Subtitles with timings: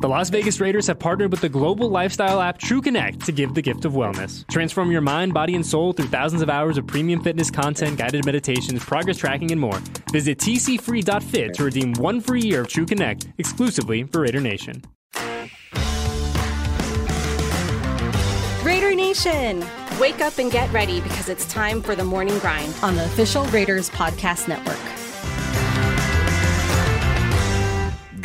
[0.00, 3.54] The Las Vegas Raiders have partnered with the global lifestyle app True Connect to give
[3.54, 4.46] the gift of wellness.
[4.48, 8.24] Transform your mind, body, and soul through thousands of hours of premium fitness content, guided
[8.24, 9.80] meditations, progress tracking, and more.
[10.12, 14.84] Visit tcfree.fit to redeem one free year of True Connect exclusively for Raider Nation.
[18.62, 19.66] Raider Nation,
[19.98, 23.46] wake up and get ready because it's time for the morning grind on the official
[23.46, 25.07] Raiders Podcast Network.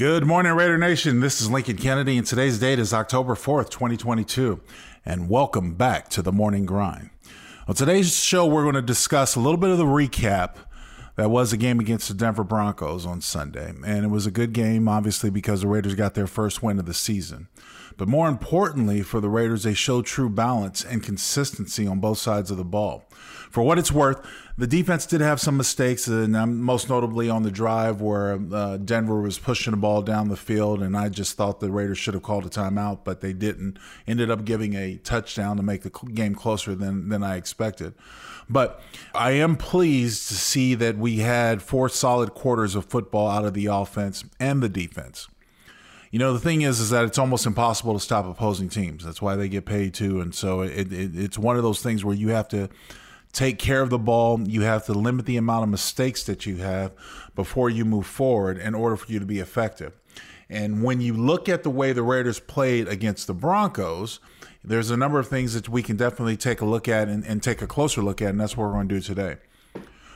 [0.03, 1.21] Good morning, Raider Nation.
[1.21, 4.59] This is Lincoln Kennedy, and today's date is October 4th, 2022.
[5.05, 7.09] And welcome back to the Morning Grind.
[7.69, 10.55] On today's show, we're going to discuss a little bit of the recap
[11.15, 13.69] that was the game against the Denver Broncos on Sunday.
[13.69, 16.85] And it was a good game, obviously, because the Raiders got their first win of
[16.85, 17.47] the season.
[17.97, 22.51] But more importantly, for the Raiders, they showed true balance and consistency on both sides
[22.51, 23.05] of the ball.
[23.49, 24.19] For what it's worth,
[24.57, 26.33] the defense did have some mistakes, and
[26.63, 30.81] most notably on the drive where uh, Denver was pushing the ball down the field,
[30.81, 33.77] and I just thought the Raiders should have called a timeout, but they didn't.
[34.07, 37.93] Ended up giving a touchdown to make the game closer than than I expected.
[38.49, 38.81] But
[39.13, 43.53] I am pleased to see that we had four solid quarters of football out of
[43.53, 45.27] the offense and the defense.
[46.13, 49.03] You know, the thing is, is that it's almost impossible to stop opposing teams.
[49.03, 52.05] That's why they get paid too, and so it, it, it's one of those things
[52.05, 52.69] where you have to
[53.31, 54.39] take care of the ball.
[54.39, 56.91] You have to limit the amount of mistakes that you have
[57.33, 59.99] before you move forward in order for you to be effective.
[60.51, 64.19] And when you look at the way the Raiders played against the Broncos,
[64.63, 67.41] there's a number of things that we can definitely take a look at and, and
[67.41, 69.37] take a closer look at, and that's what we're going to do today.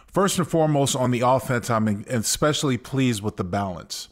[0.06, 4.10] First and foremost, on the offense, I'm especially pleased with the balance.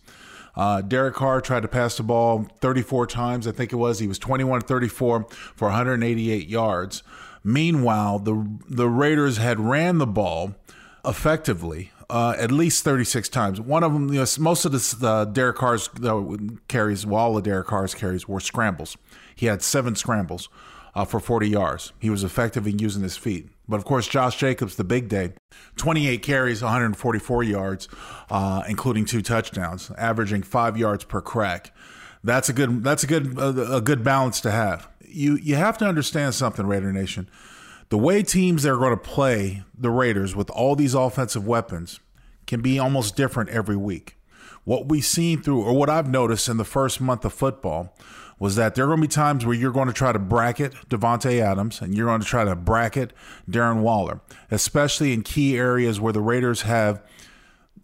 [0.56, 4.00] Uh, Derek Carr tried to pass the ball 34 times, I think it was.
[4.00, 7.04] He was 21 34 for 188 yards.
[7.44, 10.56] Meanwhile, the the Raiders had ran the ball
[11.06, 13.60] effectively uh, at least 36 times.
[13.60, 16.22] One of them, you know, most of the uh, Derek Carr's uh,
[16.68, 18.98] carries, well, all of Derek Carr's carries were scrambles.
[19.36, 20.50] He had seven scrambles
[20.96, 21.92] uh, for 40 yards.
[22.00, 23.50] He was effective in using his feet.
[23.68, 25.34] But of course, Josh Jacobs, the big day,
[25.76, 27.88] 28 carries, 144 yards,
[28.30, 31.76] uh, including two touchdowns, averaging five yards per crack.
[32.24, 32.84] That's a good.
[32.84, 33.38] That's a good.
[33.38, 37.30] a good balance to have you you have to understand something, Raider Nation.
[37.90, 42.00] The way teams are going to play the Raiders with all these offensive weapons
[42.48, 44.18] can be almost different every week.
[44.64, 47.96] What we've seen through, or what I've noticed in the first month of football,
[48.40, 50.74] was that there are going to be times where you're going to try to bracket
[50.90, 53.14] Davante Adams and you're going to try to bracket
[53.50, 54.20] Darren Waller,
[54.52, 57.02] especially in key areas where the Raiders have,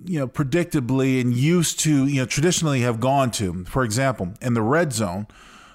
[0.03, 3.63] you know, predictably and used to, you know, traditionally have gone to.
[3.65, 5.27] For example, in the red zone,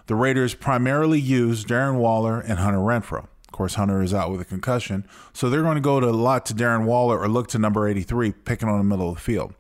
[0.07, 3.25] the Raiders primarily use Darren Waller and Hunter Renfrow.
[3.25, 6.11] Of course, Hunter is out with a concussion, so they're going to go to a
[6.11, 9.21] lot to Darren Waller or look to number 83, picking on the middle of the
[9.21, 9.55] field.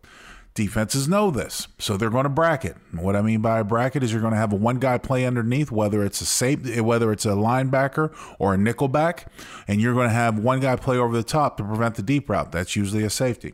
[0.57, 2.77] Defenses know this, so they're going to bracket.
[2.93, 5.27] what I mean by a bracket is you're going to have a one guy play
[5.27, 9.27] underneath, whether it's a safe, whether it's a linebacker or a nickelback,
[9.69, 12.31] and you're going to have one guy play over the top to prevent the deep
[12.31, 12.53] route.
[12.53, 13.53] That's usually a safety.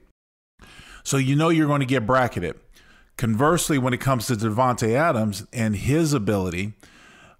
[1.03, 2.55] So you know you're going to get bracketed.
[3.17, 6.75] Conversely, when it comes to Davante Adams and his ability,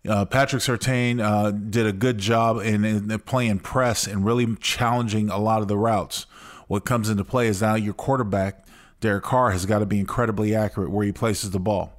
[0.09, 5.31] uh, Patrick Surtain uh, did a good job in, in, playing press and really challenging
[5.31, 6.27] a lot of the routes.
[6.67, 8.67] What comes into play is now your quarterback,
[9.03, 11.93] Derek Carr, has got to be incredibly accurate where he places the ball,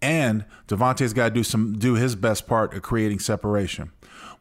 [0.00, 3.90] and Davante's got to do some do his best part of creating separation.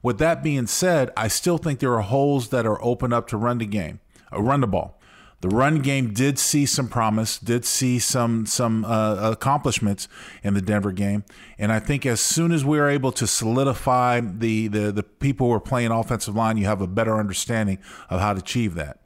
[0.03, 3.37] With that being said, I still think there are holes that are open up to
[3.37, 3.99] run the game,
[4.31, 4.99] uh, run the ball.
[5.39, 10.07] The run game did see some promise, did see some some uh, accomplishments
[10.43, 11.23] in the Denver game,
[11.57, 15.47] and I think as soon as we are able to solidify the, the the people
[15.47, 17.79] who are playing offensive line, you have a better understanding
[18.09, 19.00] of how to achieve that.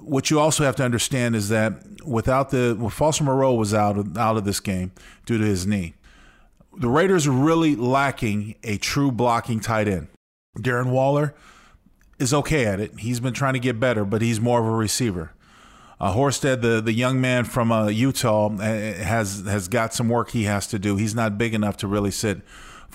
[0.00, 3.98] What you also have to understand is that without the well, Foster Moreau was out
[3.98, 4.92] of, out of this game
[5.24, 5.94] due to his knee,
[6.76, 10.08] the Raiders are really lacking a true blocking tight end.
[10.58, 11.34] Darren Waller
[12.18, 13.00] is okay at it.
[13.00, 15.32] He's been trying to get better, but he's more of a receiver.
[15.98, 20.30] Uh, Horsted, the, the young man from uh, Utah, uh, has has got some work
[20.30, 20.96] he has to do.
[20.96, 22.42] He's not big enough to really sit.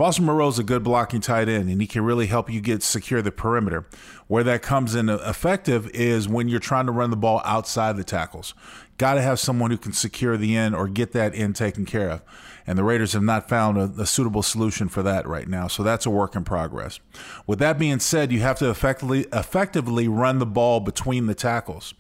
[0.02, 3.22] Foster Moreau's a good blocking tight end, and he can really help you get secure
[3.22, 3.86] the perimeter.
[4.26, 7.98] Where that comes in uh, effective is when you're trying to run the ball outside
[7.98, 8.56] the tackles.
[8.98, 12.10] Got to have someone who can secure the end or get that end taken care
[12.10, 12.24] of.
[12.66, 15.68] And the Raiders have not found a, a suitable solution for that right now.
[15.68, 17.00] So that's a work in progress.
[17.46, 21.94] With that being said, you have to effectively effectively run the ball between the tackles.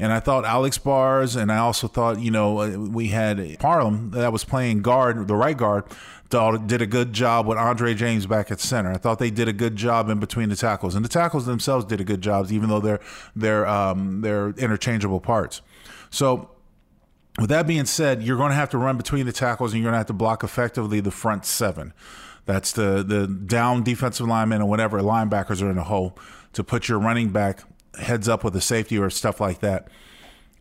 [0.00, 4.10] And I thought Alex Bars, and I also thought, you know, uh, we had Parham
[4.12, 5.84] that was playing guard, the right guard,
[6.66, 8.92] did a good job with Andre James back at center.
[8.92, 11.84] I thought they did a good job in between the tackles, and the tackles themselves
[11.84, 13.00] did a good job, even though they're
[13.36, 15.60] they're um, they're interchangeable parts.
[16.08, 16.50] So
[17.38, 19.90] With that being said, you're going to have to run between the tackles and you're
[19.90, 21.92] going to have to block effectively the front seven.
[22.44, 26.18] That's the the down defensive lineman or whatever linebackers are in the hole
[26.52, 27.62] to put your running back
[27.98, 29.88] heads up with a safety or stuff like that.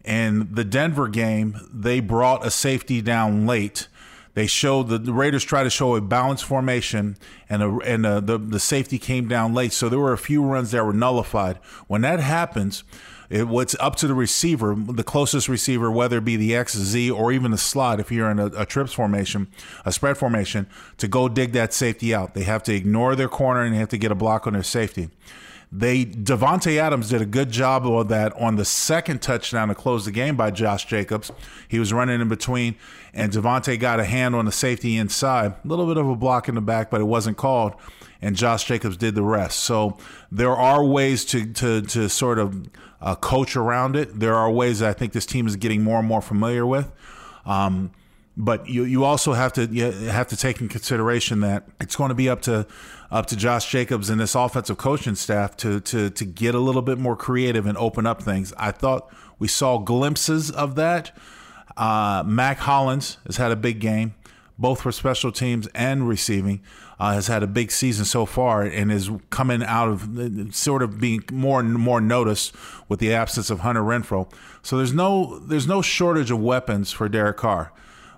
[0.05, 3.87] And the Denver game, they brought a safety down late.
[4.33, 7.17] They showed the, the Raiders tried to show a balanced formation,
[7.49, 9.73] and a, and a, the the safety came down late.
[9.73, 11.57] So there were a few runs that were nullified.
[11.87, 12.83] When that happens,
[13.29, 17.11] it, what's up to the receiver, the closest receiver, whether it be the X, Z,
[17.11, 19.47] or even the slot, if you're in a, a trips formation,
[19.83, 20.67] a spread formation,
[20.97, 22.33] to go dig that safety out.
[22.33, 24.63] They have to ignore their corner and they have to get a block on their
[24.63, 25.09] safety.
[25.71, 30.05] They Davante Adams did a good job of that on the second touchdown to close
[30.05, 31.31] the game by Josh Jacobs.
[31.67, 32.75] He was running in between,
[33.13, 35.53] and Davante got a hand on the safety inside.
[35.63, 37.73] A little bit of a block in the back, but it wasn't called.
[38.19, 39.59] And Josh Jacobs did the rest.
[39.59, 39.97] So
[40.31, 42.67] there are ways to to to sort of
[42.99, 44.19] uh, coach around it.
[44.19, 46.91] There are ways that I think this team is getting more and more familiar with.
[47.45, 47.91] Um,
[48.39, 52.07] but you you also have to you have to take in consideration that it's going
[52.07, 52.65] to be up to
[53.11, 56.81] up to Josh Jacobs and this offensive coaching staff to to to get a little
[56.81, 58.53] bit more creative and open up things.
[58.57, 61.15] I thought we saw glimpses of that.
[61.75, 64.15] Uh, Mack Hollins has had a big game,
[64.57, 66.61] both for special teams and receiving.
[66.97, 70.99] Uh, has had a big season so far and is coming out of sort of
[70.99, 72.53] being more and more noticed
[72.89, 74.29] with the absence of Hunter Renfrow.
[74.61, 77.71] So there's no there's no shortage of weapons for Derek Carr.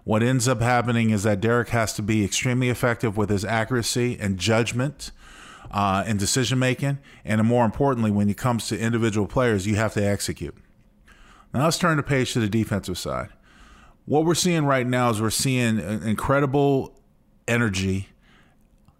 [0.03, 4.17] What ends up happening is that Derek has to be extremely effective with his accuracy
[4.19, 5.11] and judgment
[5.69, 6.97] uh, and decision making.
[7.23, 10.55] And more importantly, when it comes to individual players, you have to execute.
[11.53, 13.29] Now let's turn the page to the defensive side.
[14.05, 16.99] What we're seeing right now is we're seeing incredible
[17.47, 18.07] energy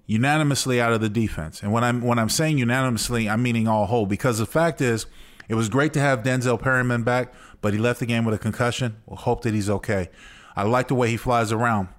[0.06, 1.64] unanimously out of the defense.
[1.64, 5.06] And when I'm when I'm saying unanimously, I'm meaning all whole because the fact is
[5.48, 8.38] it was great to have Denzel Perryman back, but he left the game with a
[8.38, 8.98] concussion.
[9.06, 10.10] We'll hope that he's okay.
[10.56, 11.90] I like the way he flies around.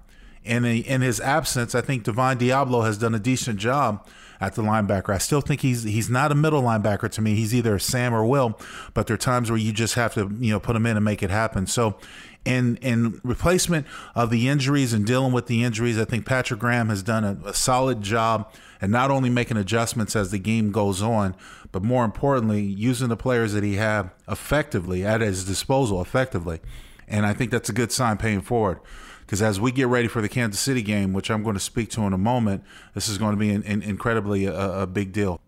[0.45, 4.05] And in his absence, I think Divine Deablo has done a decent job
[4.41, 5.13] at the linebacker.
[5.13, 7.35] I still think he's he's not a middle linebacker to me.
[7.35, 8.59] He's either Sam or Will,
[8.93, 11.05] but there are times where you just have to you know put him in and
[11.05, 11.65] make it happen.
[11.65, 11.95] So,
[12.43, 16.89] in in replacement of the injuries and dealing with the injuries, I think Patrick Graham
[16.89, 18.51] has done a, a solid job
[18.81, 21.35] and not only making adjustments as the game goes on,
[21.71, 26.59] but more importantly, using the players that he have effectively at his disposal effectively.
[27.07, 28.79] And I think that's a good sign paying forward.
[29.21, 31.89] Because as we get ready for the Kansas City game, which I'm going to speak
[31.91, 32.63] to in a moment,
[32.93, 35.41] this is going to be an, an incredibly a, a big deal.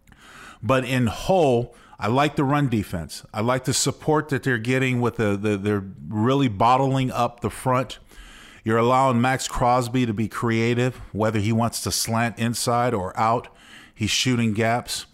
[0.64, 3.24] But in whole, I like the run defense.
[3.34, 7.50] I like the support that they're getting with the, the they're really bottling up the
[7.50, 8.00] front.
[8.64, 13.48] You're allowing Maxx Crosby to be creative, whether he wants to slant inside or out.
[13.94, 15.06] He's shooting gaps.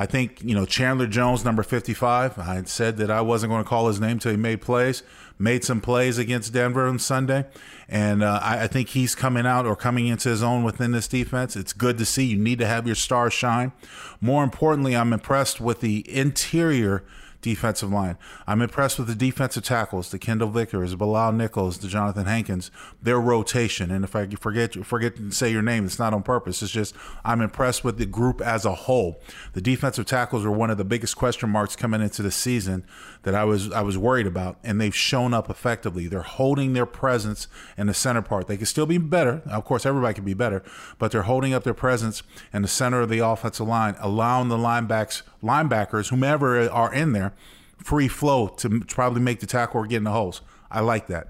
[0.00, 3.68] I think, you know, Chandler Jones, number 55, I said that I wasn't going to
[3.68, 5.02] call his name until he made plays
[5.38, 7.46] made some plays against Denver on Sunday,
[7.88, 11.08] and uh, I, I, think he's coming out or coming into his own within this
[11.08, 11.56] defense.
[11.56, 12.26] It's good to see.
[12.26, 13.72] You need to have your stars shine.
[14.20, 17.02] More importantly, I'm impressed with the interior
[17.40, 18.18] defensive line.
[18.46, 22.70] I'm impressed with the defensive tackles, the Kendal Vickers, Bilal Nichols, the Johnathan Hankins,
[23.02, 23.90] their rotation.
[23.90, 26.62] And if I forget forget to say your name, it's not on purpose.
[26.62, 26.94] It's just
[27.24, 29.20] I'm impressed with the group as a whole.
[29.54, 32.84] The defensive tackles were one of the biggest question marks coming into the season
[33.22, 36.06] that I was I was worried about, and they've shown up effectively.
[36.06, 38.46] They're holding their presence in the center part.
[38.46, 39.42] They can still be better.
[39.46, 40.62] Of course, everybody can be better,
[40.98, 42.22] but they're holding up their presence
[42.52, 47.32] in the center of the offensive line, allowing the linebacks linebackers, whomever are in there,
[47.78, 50.42] free flow to probably make the tackle or get in the holes.
[50.70, 51.28] I like that.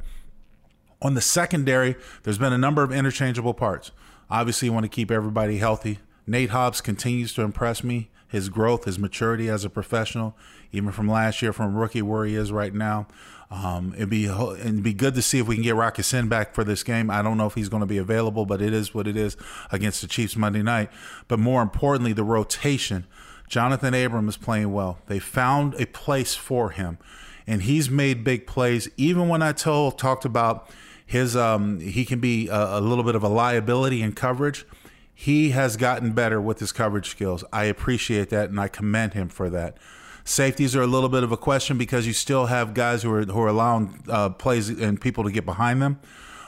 [1.03, 3.91] On the secondary, there's been a number of interchangeable parts.
[4.29, 5.99] Obviously, you want to keep everybody healthy.
[6.27, 8.11] Nate Hobbs continues to impress me.
[8.29, 10.37] His growth, his maturity as a professional,
[10.71, 13.09] even from last year, from rookie where he is right now.
[13.51, 16.55] Um, it'd be it'd be good to see if we can get Rock Ya-Sin back
[16.55, 17.11] for this game.
[17.11, 19.37] I don't know if he's going to be available, but it is what it is
[19.73, 20.91] against the Chiefs Monday night.
[21.27, 23.09] But more importantly, the rotation
[23.51, 24.99] Johnathan Abram is playing well.
[25.07, 26.99] They found a place for him,
[27.47, 28.89] and he's made big plays.
[28.97, 30.71] Even when I told talked about
[31.05, 34.65] his, um, he can be a, a little bit of a liability in coverage.
[35.13, 37.45] He has gotten better with his coverage skills.
[37.53, 39.77] I appreciate that, and I commend him for that.
[40.23, 43.25] Safeties are a little bit of a question because you still have guys who are
[43.25, 45.99] who are allowing uh, plays and people to get behind them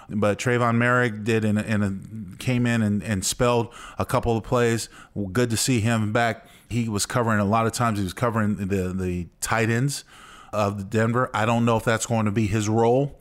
[0.08, 4.36] but Tre'von Moehrig did in a, in a, came in and, and spelled a couple
[4.36, 4.88] of plays.
[5.32, 6.46] Good to see him back.
[6.72, 7.98] He was covering a lot of times.
[7.98, 10.04] He was covering the the tight ends
[10.52, 11.30] of Denver.
[11.32, 13.18] I don't know if that's going to be his role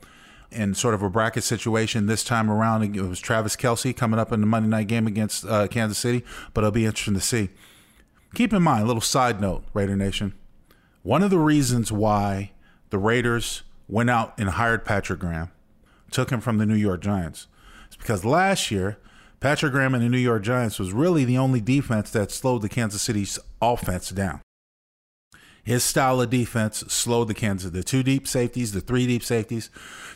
[0.50, 2.96] in sort of a bracket situation this time around.
[2.96, 6.24] It was Travis Kelce coming up in the Monday night game against uh, Kansas City,
[6.52, 7.48] but it'll be interesting to see.
[8.34, 10.34] Keep in mind, a little side note, Raider Nation.
[11.02, 12.52] One of the reasons why
[12.90, 15.50] the Raiders went out and hired Patrick Graham
[16.10, 17.46] took him from the New York Giants.
[17.90, 18.98] is because last year,
[19.42, 22.68] Patrick Graham and the New York Giants was really the only defense that slowed the
[22.68, 24.40] Kansas City's offense down.
[25.64, 27.72] His style of defense slowed the Kansas.
[27.72, 29.68] The two deep safeties, the three deep safeties,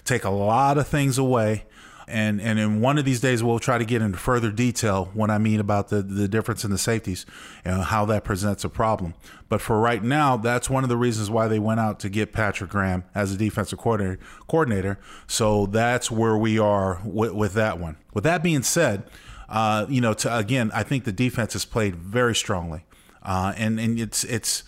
[0.04, 1.64] take a lot of things away.
[2.08, 5.28] And and in one of these days we'll try to get into further detail what
[5.28, 7.26] I mean about the, the difference in the safeties
[7.64, 9.14] and how that presents a problem.
[9.48, 12.32] But for right now, that's one of the reasons why they went out to get
[12.32, 14.20] Patrick Graham as a defensive coordinator.
[14.46, 14.98] coordinator.
[15.26, 17.96] So that's where we are with, with that one.
[18.14, 19.04] With that being said,
[19.48, 22.84] uh, you know, to, again, I think the defense has played very strongly,
[23.22, 24.64] uh, and and it's it's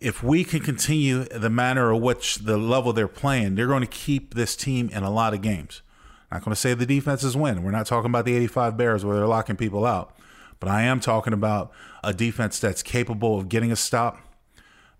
[0.00, 3.86] if we can continue the manner of which the level they're playing, they're going to
[3.86, 5.82] keep this team in a lot of games.
[6.30, 7.62] Not going to say the defenses win.
[7.62, 10.14] We're not talking about the 85 Bears where they're locking people out.
[10.60, 14.18] But I am talking about a defense that's capable of getting a stop,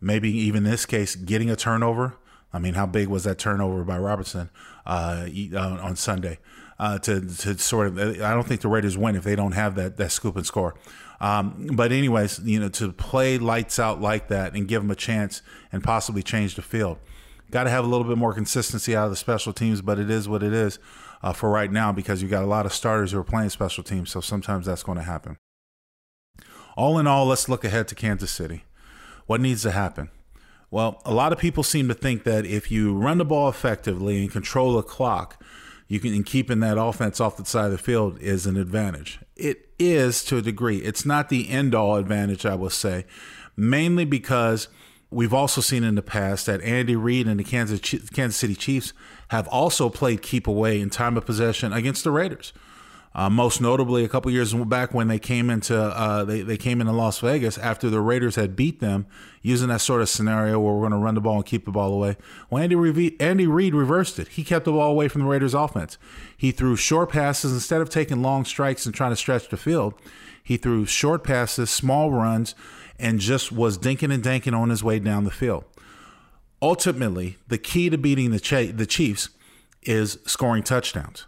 [0.01, 2.17] maybe even in this case, getting a turnover.
[2.53, 4.51] I mean, how big was that turnover by Robertson
[4.87, 6.39] uh, uh on Sunday?
[6.79, 9.75] Uh, to to sort of, I don't think the Raiders win if they don't have
[9.75, 10.77] that that scoop and score.
[11.21, 14.95] Um, but anyways, you know, to play lights out like that and give them a
[14.95, 15.43] chance
[15.73, 16.99] and possibly change the field,
[17.51, 19.83] got to have a little bit more consistency out of the special teams.
[19.83, 20.79] But it is what it is
[21.23, 23.85] uh, for right now because you got a lot of starters who are playing special
[23.85, 24.11] teams.
[24.11, 25.37] So sometimes that's going to happen.
[26.77, 28.65] All in all, let's look ahead to Kansas City.
[29.27, 30.11] What needs to happen?
[30.71, 34.21] Well, a lot of people seem to think that if you run the ball effectively
[34.21, 35.43] and control the clock,
[35.89, 39.19] you can and keeping that offense off the side of the field is an advantage.
[39.35, 40.79] It is to a degree.
[40.79, 43.07] It's not the end all advantage, I will say,
[43.57, 44.69] mainly because
[45.11, 47.81] we've also seen in the past that Andy Reid and the Kansas
[48.13, 48.93] Kansas City Chiefs
[49.29, 52.53] have also played keep away in time of possession against the Raiders.
[53.15, 56.81] Uh, most notably, a couple years back when they came into uh, they they came
[56.81, 59.07] into Las Vegas after the Raiders had beat them,
[59.43, 61.73] using that sort of scenario where we're going to run the ball and keep the
[61.73, 62.17] ball away.
[62.51, 64.29] Well, Andy Andy Reid reversed it.
[64.29, 65.99] He kept the ball away from the Raiders' offense.
[66.37, 69.95] He threw short passes instead of taking long strikes and trying to stretch the field.
[70.45, 72.55] He threw short passes, small runs,
[72.99, 75.65] and just was dinking and danking on his way down the field
[76.61, 79.31] ultimately, the key to beating the, Ch- the Chiefs
[79.83, 81.27] is scoring touchdowns.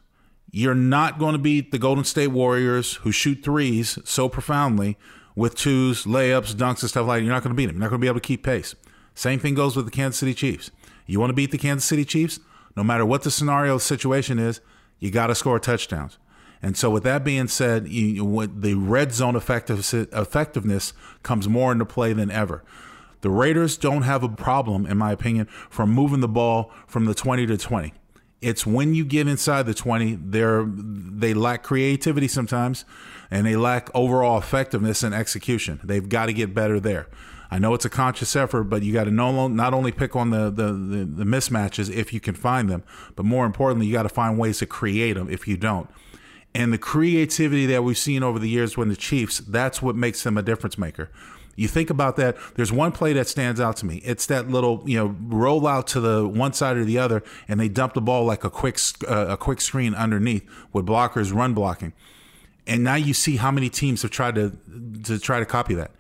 [0.51, 4.99] You're not going to beat the Golden State Warriors who shoot threes so profoundly
[5.37, 7.25] with twos, layups, dunks, and stuff like that.
[7.25, 7.77] You're not going to beat them.
[7.77, 8.75] You're not going to be able to keep pace.
[9.15, 10.71] Same thing goes with the Kansas City Chiefs.
[11.07, 12.41] You want to beat the Kansas City Chiefs?
[12.77, 14.61] No matter what the scenario situation is,
[14.99, 16.19] you got to score touchdowns.
[16.63, 22.13] And so, with that being said, you, the red zone effectiveness comes more into play
[22.13, 22.63] than ever.
[23.23, 27.15] The Raiders don't have a problem, in my opinion, from moving the ball from the
[27.15, 27.93] 20 to 20.
[28.41, 32.87] It's when you get inside the 20, they're they lack creativity sometimes
[33.31, 35.79] and they lack overall effectiveness and execution.
[35.85, 37.09] They've got to get better there.
[37.51, 40.51] I know it's a conscious effort, but you got to not only pick on the,
[40.51, 42.85] the, the, the mismatches if you can find them,
[43.17, 45.91] but more importantly, you got to find ways to create them if you don't.
[46.55, 50.23] And the creativity that we've seen over the years when the Chiefs, that's what makes
[50.25, 51.11] them a difference maker.
[51.57, 52.37] You think about that.
[52.55, 54.01] There's one play that stands out to me.
[54.05, 57.61] It's that little, you know, roll out to the one side or the other, and
[57.61, 61.53] they dump the ball like a quick, uh, a quick screen underneath with blockers run
[61.53, 61.93] blocking.
[62.67, 64.57] And now you see how many teams have tried to
[65.05, 65.91] to try to copy that.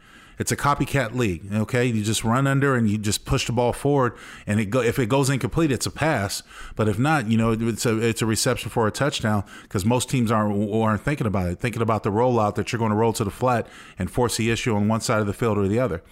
[0.40, 1.52] It's a copycat league.
[1.52, 4.16] Okay, you just run under and you just push the ball forward,
[4.46, 6.42] and it go, if it goes incomplete, it's a pass.
[6.76, 10.08] But if not, you know, it's a it's a reception for a touchdown because most
[10.08, 13.12] teams aren't aren't thinking about it, thinking about the rollout that you're going to roll
[13.12, 13.66] to the flat
[13.98, 16.02] and force the issue on one side of the field or the other.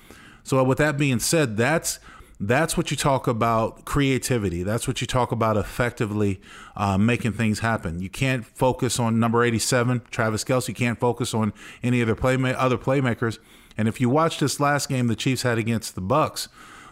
[0.43, 1.99] So with that being said, that's
[2.41, 4.63] that's what you talk about creativity.
[4.63, 6.41] That's what you talk about effectively
[6.77, 8.01] uh, making things happen.
[8.01, 10.69] You can't focus on number 87, Travis Kelce.
[10.69, 11.53] You can't focus on
[11.83, 13.39] any other play other playmakers
[13.79, 16.49] and if you watch this last game the Chiefs had against the Bucs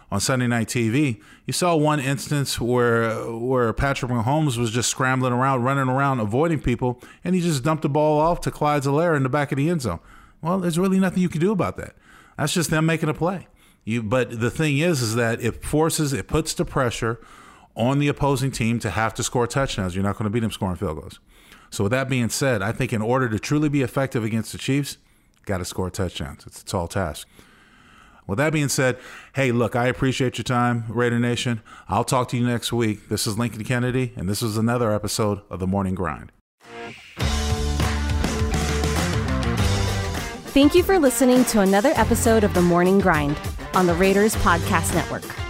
[0.09, 5.33] on Sunday Night TV, you saw one instance where where Patrick Mahomes was just scrambling
[5.33, 9.15] around, running around, avoiding people, and he just dumped the ball off to Clyde Zeller
[9.15, 9.99] in the back of the end zone.
[10.41, 11.95] Well, there's really nothing you can do about that.
[12.37, 13.47] That's just them making a play.
[13.87, 17.21] You, but the thing is, is that it forces, it puts the pressure
[17.73, 19.95] on the opposing team to have to score touchdowns.
[19.95, 21.21] You're not going to beat them scoring field goals.
[21.69, 24.57] So with that being said, I think in order to truly be effective against the
[24.57, 24.97] Chiefs,
[25.45, 26.45] got to score touchdowns.
[26.45, 27.29] It's a tall task.
[28.27, 28.97] With that being said,
[29.35, 31.61] hey, look, I appreciate your time, Raider Nation.
[31.87, 33.07] I'll talk to you next week.
[33.07, 36.33] This is Lincoln Kennedy, and this is another episode of The Morning Grind.
[40.57, 43.39] Thank you for listening to another episode of The Morning Grind
[43.75, 45.46] on the Raiders Podcast Network.